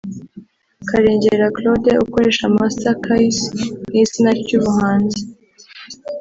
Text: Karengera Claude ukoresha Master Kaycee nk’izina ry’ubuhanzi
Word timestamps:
Karengera 0.89 1.47
Claude 1.55 1.91
ukoresha 2.05 2.45
Master 2.57 2.95
Kaycee 3.03 3.55
nk’izina 3.89 4.29
ry’ubuhanzi 4.39 5.21